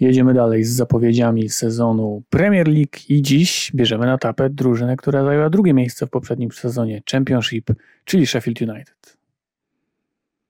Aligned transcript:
Jedziemy 0.00 0.34
dalej 0.34 0.64
z 0.64 0.70
zapowiedziami 0.70 1.48
sezonu 1.48 2.22
Premier 2.30 2.68
League 2.68 2.98
i 3.08 3.22
dziś 3.22 3.72
bierzemy 3.74 4.06
na 4.06 4.18
tapet 4.18 4.54
drużynę, 4.54 4.96
która 4.96 5.24
zajęła 5.24 5.50
drugie 5.50 5.74
miejsce 5.74 6.06
w 6.06 6.10
poprzednim 6.10 6.52
sezonie 6.52 7.02
Championship, 7.10 7.70
czyli 8.04 8.26
Sheffield 8.26 8.62
United. 8.62 9.17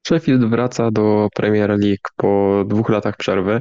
Sheffield 0.08 0.44
wraca 0.44 0.90
do 0.90 1.28
Premier 1.34 1.70
League 1.70 2.08
po 2.16 2.64
dwóch 2.66 2.88
latach 2.88 3.16
przerwy 3.16 3.60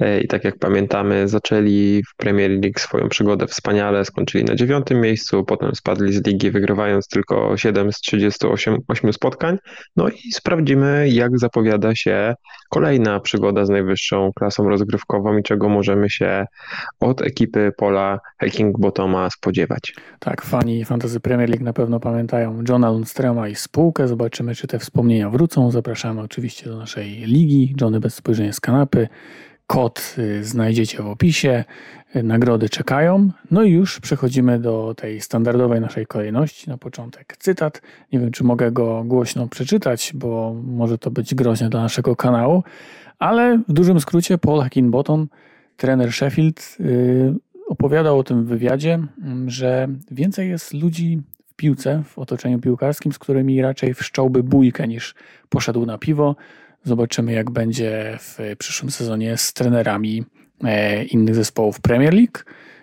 e, 0.00 0.20
i 0.20 0.28
tak 0.28 0.44
jak 0.44 0.58
pamiętamy, 0.58 1.28
zaczęli 1.28 2.02
w 2.08 2.16
Premier 2.16 2.50
League 2.50 2.78
swoją 2.78 3.08
przygodę 3.08 3.46
wspaniale, 3.46 4.04
skończyli 4.04 4.44
na 4.44 4.54
dziewiątym 4.54 5.00
miejscu, 5.00 5.44
potem 5.44 5.74
spadli 5.74 6.12
z 6.12 6.26
ligi, 6.26 6.50
wygrywając 6.50 7.08
tylko 7.08 7.56
7 7.56 7.92
z 7.92 8.00
38 8.00 8.78
8 8.88 9.12
spotkań. 9.12 9.56
No 9.96 10.08
i 10.08 10.32
sprawdzimy, 10.32 11.08
jak 11.08 11.38
zapowiada 11.38 11.94
się 11.94 12.34
kolejna 12.70 13.20
przygoda 13.20 13.64
z 13.64 13.68
najwyższą 13.68 14.30
klasą 14.36 14.68
rozgrywkową 14.68 15.38
i 15.38 15.42
czego 15.42 15.68
możemy 15.68 16.10
się 16.10 16.44
od 17.00 17.22
ekipy 17.22 17.72
Pola 17.76 18.18
Hacking-Botoma 18.42 19.28
spodziewać. 19.30 19.94
Tak, 20.18 20.42
fani 20.42 20.84
Fantasy 20.84 21.20
Premier 21.20 21.48
League 21.48 21.64
na 21.64 21.72
pewno 21.72 22.00
pamiętają 22.00 22.62
Johna 22.68 22.90
Lundströma 22.90 23.50
i 23.50 23.54
spółkę. 23.54 24.08
Zobaczymy, 24.08 24.54
czy 24.54 24.66
te 24.66 24.78
wspomnienia 24.78 25.30
wrócą. 25.30 25.70
Zapraszamy 25.84 26.20
oczywiście 26.20 26.70
do 26.70 26.78
naszej 26.78 27.10
ligi. 27.10 27.74
Johnny 27.80 28.00
bez 28.00 28.14
spojrzenia 28.14 28.52
z 28.52 28.60
kanapy. 28.60 29.08
Kod 29.66 30.14
y, 30.18 30.44
znajdziecie 30.44 31.02
w 31.02 31.06
opisie. 31.06 31.64
Y, 32.16 32.22
nagrody 32.22 32.68
czekają. 32.68 33.30
No 33.50 33.62
i 33.62 33.70
już 33.70 34.00
przechodzimy 34.00 34.58
do 34.58 34.94
tej 34.96 35.20
standardowej 35.20 35.80
naszej 35.80 36.06
kolejności. 36.06 36.70
Na 36.70 36.78
początek 36.78 37.36
cytat. 37.38 37.82
Nie 38.12 38.18
wiem, 38.18 38.30
czy 38.30 38.44
mogę 38.44 38.72
go 38.72 39.04
głośno 39.04 39.48
przeczytać, 39.48 40.12
bo 40.14 40.54
może 40.64 40.98
to 40.98 41.10
być 41.10 41.34
groźne 41.34 41.68
dla 41.68 41.82
naszego 41.82 42.16
kanału. 42.16 42.62
Ale 43.18 43.58
w 43.68 43.72
dużym 43.72 44.00
skrócie 44.00 44.38
Paul 44.38 44.60
Hackinbottom, 44.62 45.28
trener 45.76 46.12
Sheffield, 46.12 46.76
y, 46.80 47.34
opowiadał 47.68 48.18
o 48.18 48.24
tym 48.24 48.44
wywiadzie, 48.44 48.94
mm, 49.22 49.50
że 49.50 49.88
więcej 50.10 50.48
jest 50.48 50.74
ludzi 50.74 51.22
w 51.54 51.56
piłce, 51.56 52.02
w 52.06 52.18
otoczeniu 52.18 52.58
piłkarskim, 52.58 53.12
z 53.12 53.18
którymi 53.18 53.62
raczej 53.62 53.94
wszcząłby 53.94 54.42
bójkę 54.42 54.88
niż 54.88 55.14
poszedł 55.48 55.86
na 55.86 55.98
piwo. 55.98 56.36
Zobaczymy, 56.84 57.32
jak 57.32 57.50
będzie 57.50 58.18
w 58.20 58.38
przyszłym 58.58 58.90
sezonie 58.90 59.36
z 59.36 59.52
trenerami 59.52 60.24
e, 60.64 61.04
innych 61.04 61.34
zespołów 61.34 61.80
Premier 61.80 62.14
League. 62.14 62.38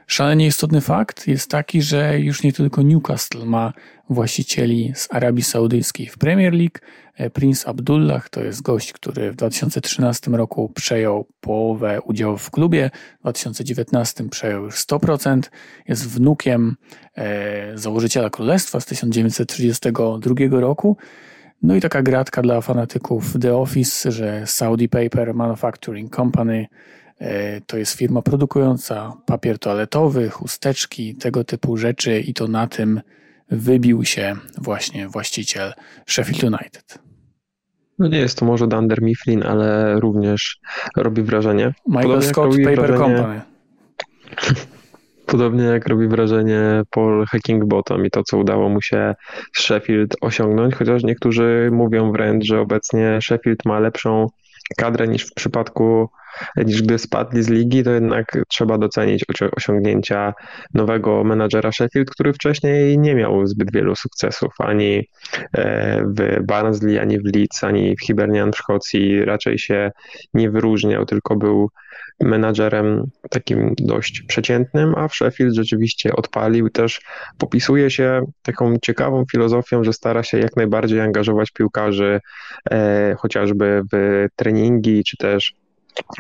Szalenie 0.08 0.48
istotny 0.48 0.82
fakt 0.82 1.28
jest 1.28 1.50
taki, 1.50 1.82
że 1.82 2.20
już 2.20 2.44
nie 2.44 2.54
tylko 2.54 2.82
Newcastle 2.82 3.46
ma 3.46 3.74
właścicieli 4.10 4.92
z 4.96 5.08
Arabii 5.14 5.44
Saudyjskiej 5.44 6.08
w 6.08 6.18
Premier 6.18 6.54
League. 6.54 6.80
E, 7.16 7.30
Prince 7.30 7.68
Abdullah 7.68 8.30
to 8.30 8.44
jest 8.44 8.62
gość, 8.62 8.94
który 8.94 9.32
w 9.32 9.36
2013 9.36 10.32
roku 10.32 10.70
przejął 10.76 11.28
połowę 11.42 12.02
udziałów 12.02 12.42
w 12.42 12.52
klubie, 12.52 12.90
w 13.20 13.22
2019 13.22 14.30
przejął 14.30 14.64
już 14.64 14.76
100%, 14.76 15.42
jest 15.88 16.10
wnukiem 16.10 16.76
e, 17.16 17.78
założyciela 17.78 18.30
królestwa 18.30 18.80
z 18.80 18.86
1932 18.86 20.36
roku. 20.60 20.98
No 21.64 21.76
i 21.76 21.82
taka 21.82 22.02
gratka 22.02 22.42
dla 22.42 22.62
fanatyków 22.62 23.40
The 23.42 23.56
Office, 23.56 24.12
że 24.12 24.44
Saudi 24.48 24.90
Paper 24.90 25.34
Manufacturing 25.34 26.16
Company 26.16 26.68
to 27.68 27.78
jest 27.78 27.98
firma 27.98 28.22
produkująca 28.22 29.14
papier 29.26 29.60
toaletowy, 29.60 30.30
chusteczki, 30.30 31.16
tego 31.16 31.44
typu 31.44 31.78
rzeczy 31.78 32.20
i 32.20 32.34
to 32.34 32.48
na 32.48 32.68
tym 32.68 33.02
wybił 33.52 34.06
się 34.06 34.36
właśnie 34.58 35.08
właściciel 35.08 35.74
Sheffield 36.08 36.44
United. 36.44 37.00
No 38.00 38.08
nie 38.08 38.18
jest 38.18 38.38
to 38.38 38.46
może 38.46 38.68
Dunder 38.68 39.02
Mifflin, 39.02 39.44
ale 39.44 40.00
również 40.00 40.60
robi 40.98 41.24
wrażenie. 41.24 41.74
Michael 41.88 42.04
Podobnie 42.08 42.30
Scott 42.30 42.52
Paper 42.64 42.88
wrażenie... 42.88 43.16
Company. 43.16 43.42
Podobnie 45.26 45.64
jak 45.64 45.88
robi 45.88 46.08
wrażenie 46.08 46.82
Paul 46.90 47.26
Hackingbottom 47.26 48.06
i 48.06 48.10
to, 48.10 48.24
co 48.24 48.38
udało 48.38 48.70
mu 48.70 48.82
się 48.82 49.16
z 49.56 49.62
Sheffield 49.62 50.16
osiągnąć, 50.22 50.76
chociaż 50.76 51.04
niektórzy 51.04 51.70
mówią 51.72 52.12
wręcz, 52.12 52.46
że 52.46 52.60
obecnie 52.60 53.20
Sheffield 53.22 53.66
ma 53.66 53.80
lepszą 53.80 54.28
kadrę 54.78 55.08
niż 55.08 55.26
w 55.26 55.34
przypadku 55.34 56.10
niż 56.56 56.82
gdy 56.82 56.98
spadli 56.98 57.44
z 57.44 57.50
ligi, 57.50 57.84
to 57.84 57.92
jednak 57.92 58.38
trzeba 58.48 58.78
docenić 58.78 59.26
osiągnięcia 59.58 60.34
nowego 60.74 61.24
menadżera 61.24 61.72
Sheffield, 61.72 62.10
który 62.10 62.34
wcześniej 62.34 62.98
nie 62.98 63.16
miał 63.16 63.48
zbyt 63.48 63.72
wielu 63.72 63.96
sukcesów 63.96 64.54
ani 64.60 65.08
e, 65.58 66.04
w 66.06 66.46
Barnsley, 66.46 67.00
ani 67.00 67.20
w 67.20 67.36
Leeds, 67.36 67.64
ani 67.64 67.96
w 67.96 68.02
Hibernian 68.02 68.52
w 68.52 68.58
Szkocji. 68.58 69.26
Raczej 69.26 69.60
się 69.60 69.92
nie 70.34 70.50
wyróżniał, 70.52 71.06
tylko 71.06 71.36
był 71.36 71.70
menadżerem 72.20 73.12
takim 73.30 73.74
dość 73.78 74.22
przeciętnym, 74.22 74.94
a 74.98 75.08
w 75.08 75.16
Sheffield 75.16 75.56
rzeczywiście 75.56 76.16
odpalił. 76.16 76.70
Też 76.70 77.02
popisuje 77.38 77.92
się 77.92 78.22
taką 78.42 78.78
ciekawą 78.82 79.26
filozofią, 79.32 79.84
że 79.84 79.94
stara 79.94 80.24
się 80.24 80.40
jak 80.40 80.56
najbardziej 80.56 81.02
angażować 81.02 81.52
piłkarzy 81.52 82.20
e, 82.72 83.16
chociażby 83.20 83.82
w 83.94 84.26
treningi, 84.36 85.04
czy 85.04 85.18
też 85.18 85.54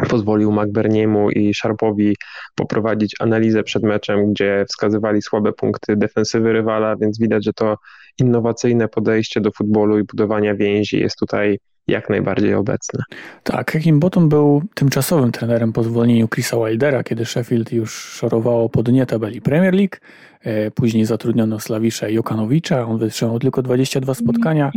pozwolił 0.09 0.51
McBurniemu 0.51 1.31
i 1.31 1.53
Sharpowi 1.53 2.15
poprowadzić 2.55 3.15
analizę 3.19 3.63
przed 3.63 3.83
meczem, 3.83 4.33
gdzie 4.33 4.65
wskazywali 4.69 5.21
słabe 5.21 5.53
punkty 5.53 5.95
defensywy 5.95 6.53
rywala, 6.53 6.95
więc 6.95 7.19
widać, 7.19 7.45
że 7.45 7.53
to 7.53 7.75
innowacyjne 8.19 8.87
podejście 8.87 9.41
do 9.41 9.51
futbolu 9.51 9.99
i 9.99 10.03
budowania 10.03 10.55
więzi 10.55 10.99
jest 10.99 11.17
tutaj 11.19 11.57
jak 11.87 12.09
najbardziej 12.09 12.53
obecne. 12.53 13.03
Tak, 13.43 13.77
Bottom 13.93 14.29
był 14.29 14.61
tymczasowym 14.73 15.31
trenerem 15.31 15.73
po 15.73 15.83
zwolnieniu 15.83 16.27
Chrisa 16.27 16.57
Wildera, 16.57 17.03
kiedy 17.03 17.25
Sheffield 17.25 17.71
już 17.73 17.93
szorowało 17.93 18.69
po 18.69 18.83
dnie 18.83 19.05
tabeli 19.05 19.41
Premier 19.41 19.73
League. 19.73 19.95
E, 20.41 20.71
później 20.71 21.05
zatrudniono 21.05 21.59
Slawisza 21.59 22.09
Jokanowicza, 22.09 22.85
on 22.85 22.97
wytrzymał 22.97 23.39
tylko 23.39 23.61
22 23.61 24.13
spotkania. 24.13 24.71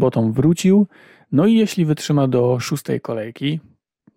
Bottom 0.00 0.32
wrócił. 0.32 0.86
No 1.32 1.46
i 1.46 1.54
jeśli 1.54 1.84
wytrzyma 1.84 2.28
do 2.28 2.60
szóstej 2.60 3.00
kolejki, 3.00 3.60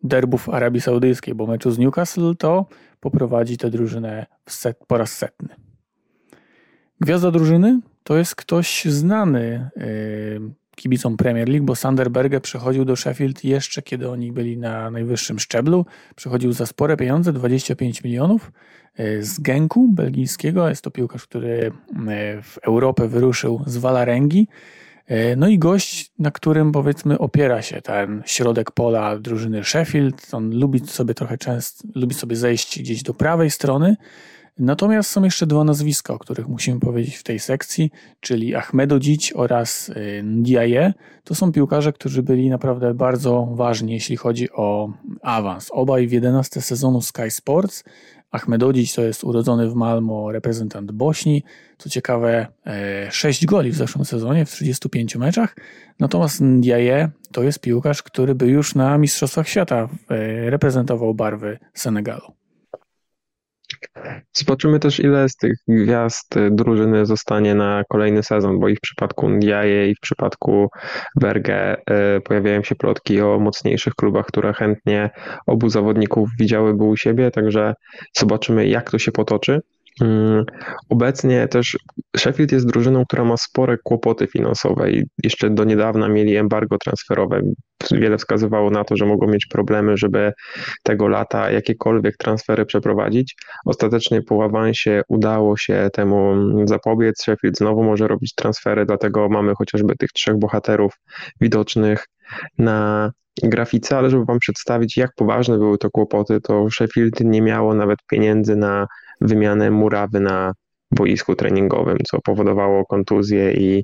derbów 0.04 0.50
Arabii 0.50 0.82
Saudyjskiej, 0.82 1.36
bo 1.36 1.48
meczu 1.48 1.72
z 1.72 1.78
Newcastle, 1.78 2.36
to 2.38 2.66
poprowadzi 3.00 3.58
tę 3.58 3.70
drużynę 3.70 4.26
set, 4.50 4.78
po 4.88 4.98
raz 4.98 5.12
setny. 5.18 5.50
Gwiazda 7.02 7.32
drużyny 7.32 7.80
to 8.04 8.18
jest 8.18 8.36
ktoś 8.36 8.86
znany 8.86 9.70
yy, 9.76 10.52
kibicom 10.76 11.18
Premier 11.18 11.50
League, 11.50 11.66
bo 11.66 11.76
Sander 11.76 12.12
Berge 12.12 12.42
przychodził 12.42 12.86
do 12.86 12.96
Sheffield 12.96 13.44
jeszcze 13.44 13.82
kiedy 13.82 14.10
oni 14.10 14.32
byli 14.32 14.58
na 14.58 14.92
najwyższym 14.92 15.40
szczeblu. 15.40 15.86
Przychodził 16.16 16.54
za 16.54 16.66
spore 16.66 16.98
pieniądze, 16.98 17.34
25 17.34 18.04
milionów 18.04 18.52
yy, 18.98 19.24
z 19.24 19.40
Genku 19.40 19.88
belgijskiego. 19.88 20.70
Jest 20.70 20.82
to 20.82 20.92
piłkarz, 20.92 21.24
który 21.24 21.50
yy, 21.50 22.42
w 22.42 22.58
Europę 22.58 23.08
wyruszył 23.08 23.64
z 23.68 23.78
Valarengi. 23.78 24.48
E, 25.12 25.36
no 25.36 25.48
i 25.48 25.60
gość, 25.60 26.12
na 26.20 26.32
którym 26.32 26.72
powiedzmy 26.72 27.20
opiera 27.20 27.62
się 27.62 27.82
ten 27.82 28.24
środek 28.26 28.72
pola 28.72 29.20
drużyny 29.20 29.64
Sheffield. 29.64 30.28
On 30.32 30.60
lubi 30.60 30.80
sobie 30.80 31.14
trochę 31.14 31.38
często, 31.38 31.88
lubi 31.96 32.16
sobie 32.16 32.36
zejść 32.36 32.80
gdzieś 32.80 33.04
do 33.04 33.14
prawej 33.14 33.50
strony. 33.52 33.96
Natomiast 34.60 35.10
są 35.10 35.24
jeszcze 35.24 35.48
dwa 35.48 35.64
nazwiska, 35.64 36.14
o 36.14 36.20
których 36.20 36.48
musimy 36.48 36.80
powiedzieć 36.80 37.16
w 37.16 37.24
tej 37.24 37.40
sekcji, 37.40 37.92
czyli 38.20 38.56
Ahmedodzić 38.56 39.34
oraz 39.34 39.92
e, 39.96 40.24
Ndiaye. 40.24 40.94
To 41.24 41.36
są 41.36 41.52
piłkarze, 41.52 41.94
którzy 41.94 42.24
byli 42.24 42.50
naprawdę 42.50 42.94
bardzo 42.94 43.48
ważni, 43.52 43.94
jeśli 43.94 44.18
chodzi 44.18 44.52
o 44.52 44.94
awans. 45.22 45.70
Obaj 45.72 46.08
w 46.08 46.12
11 46.12 46.62
sezonu 46.62 47.02
Sky 47.02 47.32
Sports 47.32 47.84
Ahmedodzić 48.32 48.96
to 48.96 49.02
jest 49.02 49.24
urodzony 49.24 49.70
w 49.70 49.76
Malmo 49.76 50.32
reprezentant 50.32 50.92
Bośni. 50.92 51.44
Co 51.78 51.90
ciekawe, 51.90 52.48
6 53.10 53.44
e, 53.44 53.46
goli 53.46 53.72
w 53.72 53.76
zeszłym 53.76 54.06
sezonie 54.06 54.46
w 54.46 54.52
35 54.52 55.16
meczach. 55.16 55.56
Natomiast 56.00 56.42
Ndiaye 56.42 57.10
to 57.32 57.44
jest 57.44 57.60
piłkarz, 57.60 58.04
który 58.04 58.36
by 58.36 58.48
już 58.48 58.76
na 58.76 58.98
Mistrzostwach 58.98 59.48
Świata 59.48 59.90
e, 60.10 60.50
reprezentował 60.50 61.14
barwy 61.14 61.60
Senegalu. 61.74 62.41
Zobaczymy 64.34 64.80
też, 64.80 65.00
ile 65.00 65.30
z 65.30 65.36
tych 65.36 65.54
gwiazd 65.68 66.36
drużyny 66.52 67.06
zostanie 67.06 67.56
na 67.56 67.84
kolejny 67.90 68.24
sezon, 68.24 68.60
bo 68.60 68.70
i 68.70 68.76
w 68.76 68.82
przypadku 68.82 69.30
Ndiaye, 69.30 69.90
i 69.90 69.96
w 69.96 70.00
przypadku 70.00 70.68
Berge 71.16 71.78
e, 71.86 72.22
pojawiają 72.22 72.64
się 72.64 72.76
plotki 72.76 73.22
o 73.22 73.40
mocniejszych 73.40 73.94
klubach, 73.94 74.26
które 74.26 74.54
chętnie 74.54 75.10
obu 75.48 75.70
zawodników 75.70 76.30
widziałyby 76.40 76.84
u 76.84 76.98
siebie, 76.98 77.32
także 77.32 77.74
zobaczymy, 78.18 78.68
jak 78.68 78.92
to 78.92 79.00
się 79.00 79.12
potoczy. 79.12 79.60
Mm, 80.02 80.46
obecnie 80.90 81.48
też 81.48 81.78
Sheffield 82.18 82.52
jest 82.52 82.68
drużyną, 82.68 83.06
która 83.06 83.24
ma 83.24 83.38
spore 83.38 83.78
kłopoty 83.84 84.28
finansowe 84.28 84.92
i 84.92 85.04
jeszcze 85.24 85.50
do 85.50 85.64
niedawna 85.64 86.10
mieli 86.10 86.36
embargo 86.36 86.78
transferowe. 86.78 87.42
Wiele 87.92 88.18
wskazywało 88.18 88.70
na 88.70 88.84
to, 88.84 88.98
że 88.98 89.06
mogą 89.06 89.28
mieć 89.28 89.46
problemy, 89.46 89.98
żeby 89.98 90.34
tego 90.84 91.08
lata 91.08 91.52
jakiekolwiek 91.52 92.18
transfery 92.18 92.66
przeprowadzić. 92.66 93.36
Ostatecznie 93.66 94.22
po 94.22 94.44
awansie 94.44 95.02
udało 95.08 95.58
się 95.58 95.90
temu 95.94 96.36
zapobiec. 96.68 97.22
Sheffield 97.22 97.58
znowu 97.58 97.84
może 97.84 98.08
robić 98.08 98.36
transfery, 98.36 98.86
dlatego 98.86 99.30
mamy 99.30 99.54
chociażby 99.56 99.96
tych 99.96 100.10
trzech 100.10 100.38
bohaterów 100.40 100.94
widocznych 101.42 102.06
na 102.58 103.12
grafice, 103.44 103.98
ale 103.98 104.10
żeby 104.10 104.26
wam 104.26 104.40
przedstawić, 104.40 104.98
jak 104.98 105.12
poważne 105.16 105.58
były 105.58 105.78
to 105.78 105.90
kłopoty, 105.92 106.42
to 106.42 106.70
Sheffield 106.70 107.20
nie 107.20 107.42
miało 107.42 107.74
nawet 107.74 108.00
pieniędzy 108.10 108.56
na 108.56 108.88
wymianę 109.22 109.72
murawy 109.72 110.20
na 110.20 110.54
boisku 110.92 111.36
treningowym, 111.36 111.98
co 112.08 112.22
powodowało 112.22 112.86
kontuzje 112.86 113.54
i 113.54 113.84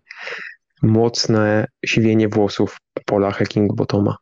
mocne 0.82 1.68
siwienie 1.86 2.30
włosów 2.30 2.78
pola 3.06 3.32
Hacking-Botoma. 3.32 4.14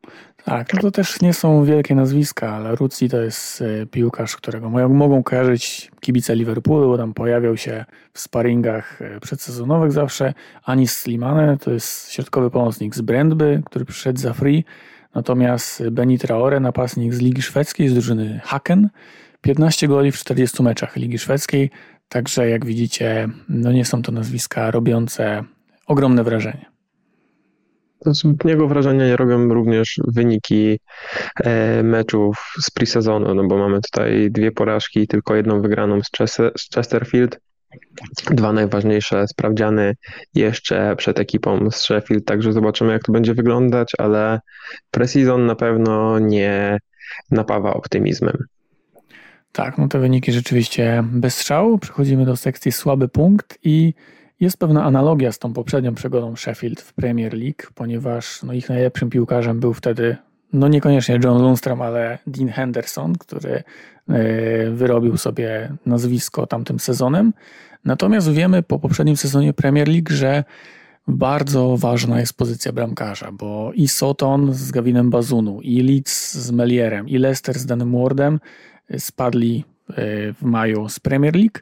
Tak, 0.46 0.74
no 0.74 0.80
to 0.80 0.92
też 0.92 1.22
nie 1.22 1.34
są 1.34 1.66
wielkie 1.66 1.96
nazwiska, 1.96 2.50
ale 2.56 2.76
Rucci 2.76 3.10
to 3.10 3.22
jest 3.22 3.62
e, 3.62 3.86
piłkarz, 3.86 4.36
którego 4.36 4.70
mogą 4.90 5.24
kojarzyć 5.24 5.92
kibice 6.00 6.36
Liverpoolu, 6.36 6.88
bo 6.88 6.98
tam 6.98 7.14
pojawiał 7.14 7.58
się 7.58 7.86
w 8.14 8.20
sparingach 8.20 9.02
e, 9.02 9.20
przedsezonowych 9.20 9.92
zawsze. 9.92 10.34
Anis 10.64 10.98
Slimane 10.98 11.58
to 11.58 11.72
jest 11.72 12.12
środkowy 12.12 12.50
pomocnik 12.50 12.96
z 12.96 13.02
Brandby, 13.02 13.62
który 13.66 13.86
przyszedł 13.86 14.20
za 14.20 14.34
free. 14.34 14.66
Natomiast 15.16 15.90
Beni 15.90 16.20
Traore, 16.20 16.60
napastnik 16.60 17.14
z 17.14 17.20
Ligi 17.20 17.42
Szwedzkiej, 17.42 17.90
z 17.90 17.94
drużyny 17.94 18.42
Haken, 18.44 18.90
15 19.46 19.88
goli 19.88 20.12
w 20.12 20.18
40 20.18 20.64
meczach 20.64 20.96
Ligi 20.96 21.20
Szwedzkiej. 21.20 21.70
Także 22.10 22.50
jak 22.50 22.66
widzicie, 22.66 23.30
no 23.50 23.72
nie 23.72 23.86
są 23.86 24.02
to 24.02 24.12
nazwiska 24.12 24.72
robiące 24.72 25.44
ogromne 25.88 26.24
wrażenie. 26.24 26.66
Zbytniego 28.06 28.68
wrażenia 28.68 29.06
nie 29.06 29.18
robią 29.18 29.54
również 29.54 30.00
wyniki 30.08 30.80
e, 31.44 31.84
meczów 31.84 32.54
z 32.62 32.72
pre-sezonu, 32.72 33.36
no 33.36 33.48
bo 33.48 33.58
mamy 33.58 33.82
tutaj 33.82 34.32
dwie 34.32 34.52
porażki 34.52 35.00
i 35.00 35.08
tylko 35.08 35.36
jedną 35.36 35.62
wygraną 35.62 36.00
z 36.02 36.70
Chesterfield. 36.76 37.40
Dwa 38.32 38.54
najważniejsze 38.54 39.28
sprawdziany 39.28 39.96
jeszcze 40.34 40.96
przed 40.96 41.20
ekipą 41.20 41.72
z 41.72 41.76
Sheffield, 41.76 42.26
także 42.26 42.54
zobaczymy 42.54 42.94
jak 42.94 43.04
to 43.04 43.12
będzie 43.12 43.34
wyglądać, 43.34 43.92
ale 43.98 44.40
pre-season 44.92 45.46
na 45.46 45.56
pewno 45.56 46.20
nie 46.20 46.78
napawa 47.32 47.74
optymizmem. 47.74 48.38
Tak, 49.56 49.78
no 49.78 49.88
te 49.88 50.00
wyniki 50.00 50.32
rzeczywiście 50.32 51.04
bez 51.12 51.36
strzału. 51.38 51.78
Przechodzimy 51.78 52.26
do 52.26 52.36
sekcji 52.36 52.72
słaby 52.72 53.08
punkt 53.08 53.60
i 53.64 53.94
jest 54.40 54.58
pewna 54.58 54.84
analogia 54.84 55.32
z 55.32 55.40
tą 55.40 55.54
poprzednią 55.54 55.96
przygodą 55.96 56.36
Sheffield 56.36 56.82
w 56.82 56.94
Premier 56.94 57.34
League, 57.34 57.72
ponieważ 57.76 58.44
no, 58.44 58.54
ich 58.54 58.70
najlepszym 58.70 59.10
piłkarzem 59.10 59.60
był 59.60 59.74
wtedy 59.74 60.18
no 60.54 60.68
niekoniecznie 60.68 61.20
John 61.24 61.42
Lundstrom, 61.42 61.82
ale 61.82 62.18
Dean 62.28 62.50
Henderson, 62.50 63.16
który 63.18 63.64
e, 64.10 64.70
wyrobił 64.70 65.18
sobie 65.18 65.72
nazwisko 65.86 66.48
tamtym 66.48 66.80
sezonem. 66.80 67.34
Natomiast 67.86 68.32
wiemy 68.32 68.64
po 68.64 68.80
poprzednim 68.80 69.18
sezonie 69.18 69.54
Premier 69.54 69.88
League, 69.88 70.10
że 70.10 70.44
bardzo 71.08 71.78
ważna 71.78 72.20
jest 72.20 72.34
pozycja 72.34 72.72
bramkarza, 72.72 73.32
bo 73.32 73.72
i 73.74 73.88
Soton 73.88 74.54
z 74.54 74.72
Gavinem 74.72 75.10
Bazunu, 75.10 75.62
i 75.62 75.82
Leeds 75.82 76.34
z 76.34 76.52
Melierem, 76.52 77.08
i 77.08 77.18
Leicester 77.18 77.60
z 77.60 77.66
Danym 77.66 77.92
Wardem 78.02 78.40
spadli 78.98 79.64
e, 79.90 79.94
w 80.34 80.42
maju 80.42 80.90
z 80.90 81.00
Premier 81.00 81.36
League. 81.36 81.60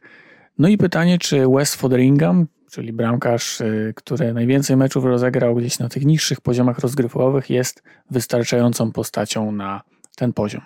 No 0.57 0.67
i 0.67 0.77
pytanie, 0.77 1.17
czy 1.17 1.47
West 1.47 1.75
Foderingham, 1.75 2.47
czyli 2.71 2.93
bramkarz, 2.93 3.61
y, 3.61 3.93
który 3.95 4.33
najwięcej 4.33 4.77
meczów 4.77 5.05
rozegrał 5.05 5.55
gdzieś 5.55 5.79
na 5.79 5.89
tych 5.89 6.05
niższych 6.05 6.41
poziomach 6.41 6.79
rozgrywkowych, 6.79 7.49
jest 7.49 7.83
wystarczającą 8.11 8.91
postacią 8.91 9.51
na 9.51 9.81
ten 10.15 10.33
poziom. 10.33 10.61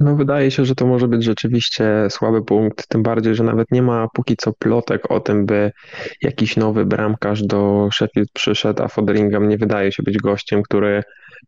No 0.00 0.16
wydaje 0.16 0.50
się, 0.50 0.64
że 0.64 0.74
to 0.74 0.86
może 0.86 1.08
być 1.08 1.24
rzeczywiście 1.24 2.06
słaby 2.10 2.44
punkt, 2.44 2.88
tym 2.88 3.02
bardziej, 3.02 3.34
że 3.34 3.44
nawet 3.44 3.70
nie 3.72 3.82
ma 3.82 4.08
póki 4.14 4.36
co 4.36 4.52
plotek 4.52 5.10
o 5.10 5.20
tym, 5.20 5.46
by 5.46 5.72
jakiś 6.22 6.56
nowy 6.56 6.86
bramkarz 6.86 7.42
do 7.42 7.88
Sheffield 7.92 8.30
przyszedł, 8.32 8.82
a 8.82 8.88
Foderingham 8.88 9.48
nie 9.48 9.58
wydaje 9.58 9.92
się 9.92 10.02
być 10.02 10.18
gościem, 10.18 10.62
który 10.62 11.02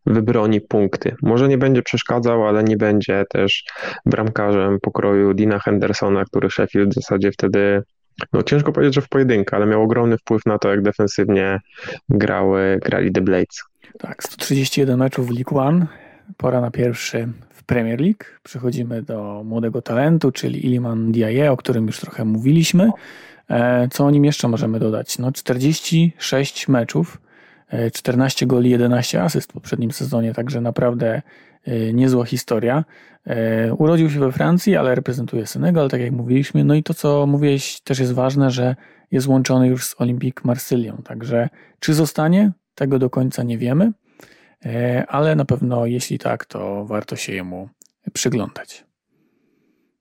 wybroni 0.06 0.60
punkty. 0.60 1.16
Może 1.22 1.48
nie 1.48 1.58
będzie 1.58 1.82
przeszkadzał, 1.82 2.46
ale 2.46 2.64
nie 2.64 2.76
będzie 2.76 3.25
też 3.31 3.64
bramkarzem 4.06 4.78
pokroju 4.81 5.34
Dina 5.34 5.58
Hendersona, 5.58 6.25
który 6.25 6.50
Sheffield 6.50 6.90
w 6.90 6.94
zasadzie 6.94 7.32
wtedy 7.32 7.82
no 8.32 8.42
ciężko 8.42 8.72
powiedzieć, 8.72 8.94
że 8.94 9.00
w 9.00 9.08
pojedynkę, 9.08 9.56
ale 9.56 9.66
miał 9.66 9.82
ogromny 9.82 10.19
wpływ 10.19 10.46
na 10.46 10.58
to, 10.58 10.70
jak 10.70 10.82
defensywnie 10.82 11.60
grały, 12.08 12.78
grali 12.82 13.12
The 13.12 13.20
Blades. 13.20 13.62
Tak, 13.98 14.22
131 14.22 14.98
meczów 14.98 15.26
w 15.26 15.31
League 15.31 15.58
One, 15.58 15.87
pora 16.37 16.60
na 16.60 16.70
pierwszy 16.70 17.28
w 17.50 17.64
Premier 17.64 18.00
League. 18.00 18.25
Przechodzimy 18.42 19.02
do 19.02 19.42
młodego 19.44 19.82
talentu, 19.82 20.32
czyli 20.32 20.66
Iliman 20.66 21.12
Diaye, 21.12 21.52
o 21.52 21.56
którym 21.56 21.87
już 21.87 22.00
trochę 22.00 22.25
mówiliśmy. 22.25 22.90
E, 23.50 23.88
co 23.88 24.04
o 24.04 24.10
nim 24.10 24.25
jeszcze 24.25 24.48
możemy 24.48 24.78
dodać? 24.78 25.19
No 25.19 25.32
46 25.32 26.69
meczów, 26.69 27.19
14 27.93 28.44
e, 28.44 28.49
goli, 28.49 28.70
11 28.70 29.22
asyst 29.22 29.50
w 29.50 29.52
poprzednim 29.52 29.93
sezonie, 29.93 30.34
także 30.34 30.61
naprawdę 30.61 31.22
e, 31.64 31.93
niezła 31.93 32.25
historia. 32.25 32.84
E, 33.26 33.75
urodził 33.75 34.11
się 34.11 34.20
we 34.20 34.32
Francji, 34.32 34.76
ale 34.76 34.94
reprezentuje 34.94 35.46
Senegal, 35.46 35.88
tak 35.88 36.00
jak 36.00 36.12
mówiliśmy. 36.12 36.64
No 36.64 36.75
i 36.75 36.82
to, 36.82 36.94
co 36.94 37.26
mówiłeś, 37.26 37.81
też 37.81 37.99
jest 37.99 38.12
ważne, 38.12 38.50
że 38.50 38.76
jest 39.11 39.26
łączony 39.26 39.69
już 39.69 39.87
z 39.87 40.00
Olympique 40.00 40.43
Marsylią. 40.44 40.96
Także 41.05 41.49
czy 41.81 41.94
zostanie? 41.94 42.52
Tego 42.75 42.99
do 42.99 43.11
końca 43.11 43.43
nie 43.43 43.58
wiemy, 43.58 43.93
ale 45.08 45.37
na 45.37 45.44
pewno 45.44 45.87
jeśli 45.87 46.19
tak, 46.19 46.44
to 46.44 46.84
warto 46.84 47.16
się 47.16 47.32
jemu 47.32 47.69
przyglądać. 48.12 48.84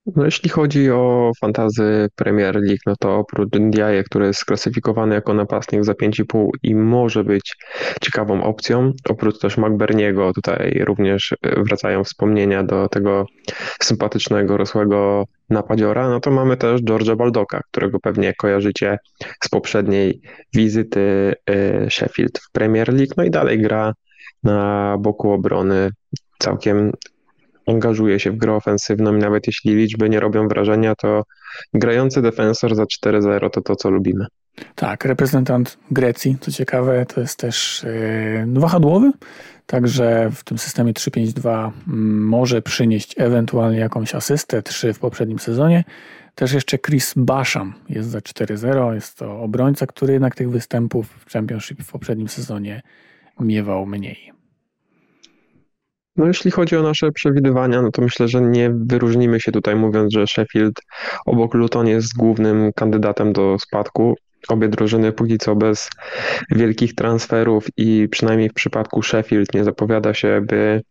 No 0.06 0.26
jeśli 0.26 0.50
chodzi 0.50 0.92
o 0.92 1.32
fantazy 1.42 2.10
Premier 2.16 2.56
League, 2.56 2.82
no 2.86 2.96
to 3.00 3.18
oprócz 3.18 3.50
Ndiaye, 3.60 4.04
który 4.04 4.26
jest 4.26 4.40
sklasyfikowany 4.40 5.16
jako 5.16 5.34
napastnik 5.34 5.84
za 5.84 5.94
5,5 5.94 6.50
i 6.64 6.76
może 6.76 7.24
być 7.24 7.56
ciekawą 8.02 8.44
opcją, 8.44 8.94
oprócz 9.10 9.40
też 9.40 9.58
McBerniego, 9.58 10.34
tutaj 10.34 10.82
również 10.86 11.36
e, 11.42 11.64
wracają 11.64 12.04
wspomnienia 12.04 12.64
do 12.64 12.88
tego 12.88 13.26
sympatycznego, 13.82 14.58
rosłego 14.58 15.26
napadziora, 15.50 16.10
no 16.10 16.20
to 16.20 16.32
mamy 16.32 16.58
też 16.58 16.82
George'a 16.82 17.16
Baldoka, 17.16 17.62
którego 17.72 18.00
pewnie 18.00 18.34
kojarzycie 18.34 18.98
z 19.44 19.50
poprzedniej 19.50 20.22
wizyty 20.54 21.34
e, 21.46 21.90
Sheffield 21.90 22.40
w 22.40 22.52
Premier 22.52 22.94
League, 22.94 23.14
no 23.18 23.24
i 23.24 23.30
dalej 23.30 23.62
gra 23.62 23.94
na 24.44 24.96
boku 25.00 25.32
obrony 25.32 25.92
całkiem 26.40 26.92
angażuje 27.70 28.20
się 28.20 28.32
w 28.32 28.38
grę 28.38 28.54
ofensywną 28.54 29.16
i 29.16 29.20
nawet 29.20 29.48
jeśli 29.48 29.76
liczby 29.76 30.10
nie 30.10 30.20
robią 30.20 30.48
wrażenia, 30.48 30.96
to 30.96 31.24
grający 31.74 32.22
defensor 32.22 32.76
za 32.76 32.84
4-0 32.84 33.50
to 33.50 33.62
to, 33.62 33.76
co 33.76 33.90
lubimy. 33.90 34.26
Tak, 34.76 35.06
reprezentant 35.06 35.78
Grecji, 35.92 36.38
co 36.40 36.52
ciekawe, 36.52 37.06
to 37.06 37.22
jest 37.22 37.38
też 37.38 37.86
yy, 38.46 38.60
wahadłowy, 38.60 39.12
także 39.66 40.30
w 40.36 40.44
tym 40.44 40.58
systemie 40.58 40.94
3-5-2 40.94 41.72
mm, 41.88 42.28
może 42.28 42.62
przynieść 42.62 43.16
ewentualnie 43.18 43.80
jakąś 43.80 44.16
asystę, 44.16 44.62
3 44.64 44.94
w 44.94 45.00
poprzednim 45.00 45.40
sezonie. 45.40 45.84
Też 46.36 46.54
jeszcze 46.54 46.78
Chris 46.78 47.14
Basham 47.18 47.74
jest 47.90 48.10
za 48.10 48.20
4-0, 48.20 48.94
jest 48.94 49.18
to 49.18 49.42
obrońca, 49.42 49.88
który 49.88 50.14
jednak 50.14 50.36
tych 50.36 50.50
występów 50.50 51.08
w 51.26 51.32
Championship 51.32 51.84
w 51.84 51.92
poprzednim 51.92 52.28
sezonie 52.28 52.82
miewał 53.40 53.86
mniej. 53.86 54.39
No 56.16 56.28
jeśli 56.28 56.52
chodzi 56.52 56.76
o 56.76 56.84
nasze 56.84 57.12
przewidywania, 57.12 57.82
no 57.82 57.92
to 57.92 58.02
myślę, 58.02 58.28
że 58.28 58.42
nie 58.42 58.72
wyróżnimy 58.76 59.40
się 59.40 59.52
tutaj 59.52 59.76
mówiąc, 59.76 60.14
że 60.14 60.28
Sheffield 60.28 60.76
obok 61.26 61.54
Luton 61.54 61.88
jest 61.88 62.18
głównym 62.18 62.72
kandydatem 62.76 63.34
do 63.34 63.58
spadku. 63.60 64.16
Obie 64.50 64.68
drużyny 64.70 65.12
póki 65.12 65.38
co 65.38 65.56
bez 65.56 65.90
wielkich 66.52 66.96
transferów 66.96 67.68
i 67.78 68.08
przynajmniej 68.12 68.50
w 68.50 68.54
przypadku 68.54 69.04
Sheffield 69.04 69.54
nie 69.54 69.64
zapowiada 69.64 70.14
się, 70.14 70.42
by 70.48 70.82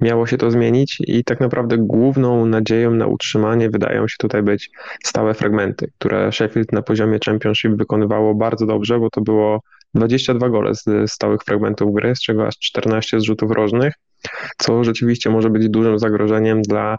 miało 0.00 0.26
się 0.26 0.36
to 0.36 0.50
zmienić 0.50 0.98
i 1.00 1.24
tak 1.24 1.40
naprawdę 1.40 1.78
główną 1.78 2.46
nadzieją 2.46 2.90
na 2.90 3.06
utrzymanie 3.06 3.70
wydają 3.70 4.08
się 4.08 4.16
tutaj 4.18 4.42
być 4.42 4.70
stałe 5.04 5.34
fragmenty, 5.34 5.90
które 5.98 6.32
Sheffield 6.32 6.72
na 6.72 6.82
poziomie 6.82 7.18
Championship 7.26 7.72
wykonywało 7.72 8.34
bardzo 8.34 8.66
dobrze, 8.66 8.98
bo 8.98 9.10
to 9.10 9.20
było 9.20 9.60
22 9.94 10.48
gole 10.48 10.74
z 10.74 10.84
stałych 11.12 11.42
fragmentów 11.42 11.94
gry, 11.94 12.16
z 12.16 12.20
czego 12.20 12.46
aż 12.46 12.58
14 12.58 13.20
z 13.20 13.22
rzutów 13.22 13.50
rożnych 13.50 13.94
co 14.58 14.84
rzeczywiście 14.84 15.30
może 15.30 15.50
być 15.50 15.68
dużym 15.68 15.98
zagrożeniem 15.98 16.62
dla 16.62 16.96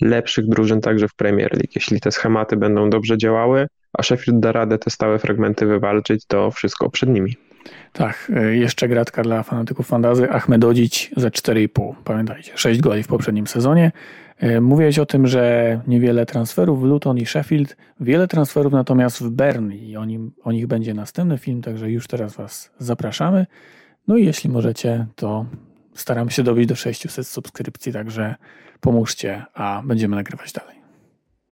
lepszych 0.00 0.48
drużyn 0.48 0.80
także 0.80 1.08
w 1.08 1.14
Premier 1.14 1.52
League. 1.52 1.72
Jeśli 1.74 2.00
te 2.00 2.10
schematy 2.10 2.56
będą 2.56 2.90
dobrze 2.90 3.18
działały, 3.18 3.66
a 3.98 4.02
Sheffield 4.02 4.40
da 4.40 4.52
radę 4.52 4.78
te 4.78 4.90
stałe 4.90 5.18
fragmenty 5.18 5.66
wywalczyć, 5.66 6.26
to 6.26 6.50
wszystko 6.50 6.90
przed 6.90 7.08
nimi. 7.08 7.36
Tak, 7.92 8.32
y, 8.36 8.56
jeszcze 8.56 8.88
gratka 8.88 9.22
dla 9.22 9.42
fanatyków 9.42 9.86
fantazy. 9.86 10.30
Ahmedodzić 10.30 11.10
za 11.16 11.28
4,5. 11.28 11.94
Pamiętajcie, 12.04 12.52
6 12.54 12.80
goli 12.80 13.02
w 13.02 13.06
poprzednim 13.06 13.46
sezonie. 13.46 13.92
Y, 14.42 14.60
mówiłeś 14.60 14.98
o 14.98 15.06
tym, 15.06 15.26
że 15.26 15.80
niewiele 15.86 16.26
transferów 16.26 16.80
w 16.80 16.84
Luton 16.84 17.18
i 17.18 17.26
Sheffield, 17.26 17.76
wiele 18.00 18.28
transferów 18.28 18.72
natomiast 18.72 19.22
w 19.22 19.30
Bern 19.30 19.72
i 19.72 19.96
o, 19.96 20.04
nim, 20.04 20.32
o 20.44 20.52
nich 20.52 20.66
będzie 20.66 20.94
następny 20.94 21.38
film, 21.38 21.62
także 21.62 21.90
już 21.90 22.06
teraz 22.06 22.36
Was 22.36 22.70
zapraszamy. 22.78 23.46
No 24.08 24.16
i 24.16 24.26
jeśli 24.26 24.50
możecie, 24.50 25.06
to 25.16 25.46
Staramy 25.94 26.30
się 26.30 26.42
dobić 26.42 26.66
do 26.66 26.76
600 26.76 27.28
subskrypcji, 27.28 27.92
także 27.92 28.34
pomóżcie, 28.80 29.44
a 29.54 29.82
będziemy 29.84 30.16
nagrywać 30.16 30.52
dalej. 30.52 30.79